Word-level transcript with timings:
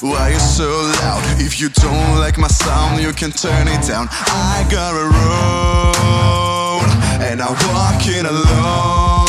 Why 0.00 0.28
you 0.30 0.38
so 0.38 0.68
loud? 1.00 1.22
If 1.40 1.58
you 1.58 1.70
don't 1.70 2.18
like 2.18 2.36
my 2.36 2.48
sound, 2.48 3.00
you 3.00 3.12
can 3.14 3.32
turn 3.32 3.66
it 3.66 3.80
down. 3.86 4.08
I 4.10 4.66
got 4.70 4.92
a 4.92 5.08
road, 5.08 6.84
and 7.24 7.40
I'm 7.40 7.56
walking 7.72 8.26
alone. 8.26 9.26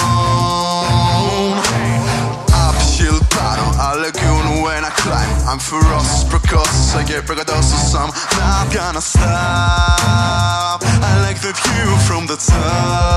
Uphill 2.51 3.19
battle, 3.32 3.71
a 3.79 3.95
lagoon 3.95 4.61
when 4.61 4.83
I 4.83 4.89
climb. 4.91 5.47
I'm 5.47 5.59
ferocious, 5.59 6.25
precocious, 6.25 6.95
I 6.95 7.04
get 7.07 7.23
braggadocious. 7.23 7.95
I'm 7.95 8.11
not 8.38 8.73
gonna 8.73 9.02
stop. 9.02 10.84
I 10.84 11.21
like 11.21 11.39
the 11.39 11.54
view 11.54 11.97
from 12.07 12.27
the 12.27 12.36
top. 12.36 13.16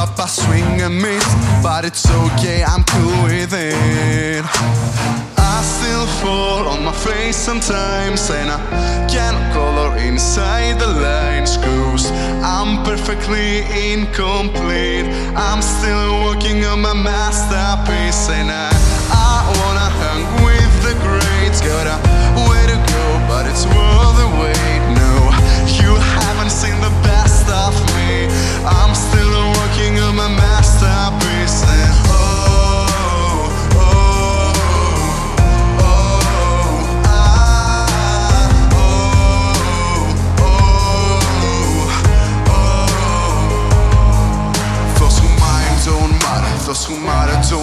I 0.00 0.26
swing 0.26 0.80
and 0.80 0.96
miss. 1.00 1.24
But 1.62 1.84
it's 1.84 2.06
okay, 2.06 2.64
I'm 2.64 2.84
cool 2.84 3.24
with 3.24 3.52
it. 3.52 4.44
I 5.36 5.62
still 5.62 6.06
fall 6.22 6.68
on 6.68 6.84
my 6.84 6.92
face 6.92 7.36
sometimes, 7.36 8.30
and 8.30 8.50
I 8.50 8.58
can't 9.08 9.40
color 9.52 9.96
inside 9.98 10.80
the 10.80 10.86
lines. 10.86 11.58
Cause 11.58 12.10
I'm 12.42 12.82
perfectly 12.82 13.60
incomplete. 13.92 15.06
I'm 15.36 15.60
still 15.60 16.24
working 16.24 16.64
on 16.64 16.80
my 16.80 16.94
masterpiece, 16.94 18.30
and 18.30 18.50
I, 18.50 18.70
I 19.12 19.36
wanna 19.60 19.88
hang 20.00 20.39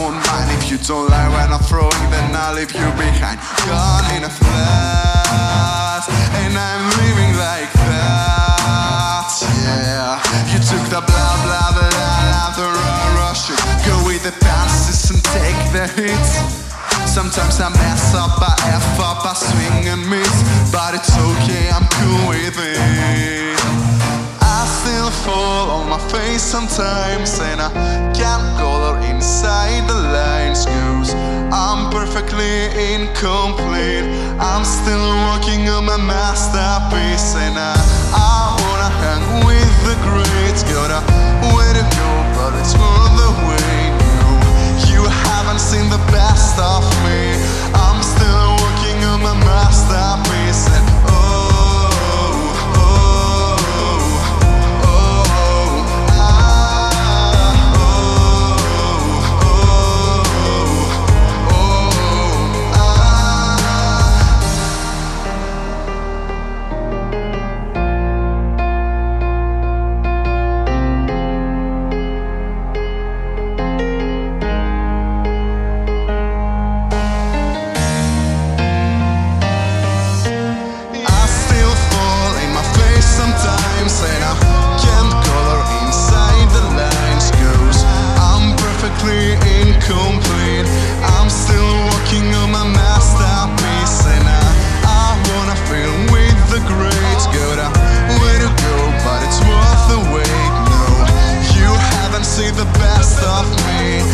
don't 0.08 0.24
mind. 0.28 0.48
If 0.56 0.72
you 0.72 0.78
don't 0.78 1.10
like 1.10 1.30
when 1.36 1.52
I'm 1.52 1.60
throwing, 1.68 2.06
then 2.12 2.32
I'll 2.36 2.56
leave 2.56 2.72
you 2.72 2.88
behind. 2.96 3.40
Gone 3.68 4.08
in 4.16 4.24
a 4.24 4.32
flash, 4.32 6.08
and 6.40 6.56
I'm 6.56 6.84
living 6.96 7.34
like 7.36 7.72
that. 7.92 9.28
Yeah, 9.68 10.16
you 10.52 10.60
took 10.64 10.86
the 10.88 11.02
blah 11.04 11.36
blah 11.44 11.70
blah 11.76 11.92
blah, 11.92 12.56
the 12.56 12.68
raw 12.72 13.20
rush. 13.20 13.52
Go 13.84 13.96
with 14.08 14.24
the 14.24 14.32
passes 14.40 15.12
and 15.12 15.22
take 15.36 15.60
the 15.76 15.86
hits. 16.00 16.40
Sometimes 17.06 17.60
I 17.60 17.70
mess 17.70 18.16
up, 18.16 18.40
I 18.40 18.54
F 18.80 19.00
up, 19.00 19.26
I 19.26 19.34
swing 19.34 19.88
and 19.92 20.04
miss. 20.08 20.36
But 20.72 20.96
it's 20.96 21.12
okay, 21.12 21.37
sometimes 26.48 27.42
and 27.42 27.60
I 27.60 27.70
can't 28.16 28.58
color 28.58 28.98
inside 29.12 29.86
the 29.86 30.00
lines 30.16 30.66
Cause 30.66 31.14
I'm 31.52 31.92
perfectly 31.92 32.72
incomplete. 32.94 34.08
I'm 34.40 34.64
still 34.64 35.10
working 35.28 35.68
on 35.68 35.84
my 35.84 35.98
masterpiece 35.98 37.36
And 37.36 37.58
I, 37.60 37.76
I 38.16 38.56
wanna 38.64 38.92
hang 39.04 39.46
with 39.46 39.76
the 39.84 39.96
greats. 40.08 40.64
Got 40.64 41.17
Stop 103.08 103.48
me. 103.66 104.07